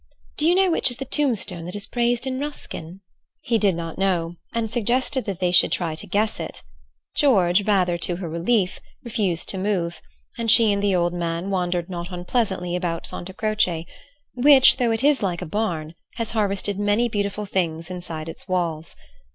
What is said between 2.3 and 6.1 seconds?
Ruskin?" He did not know, and suggested that they should try to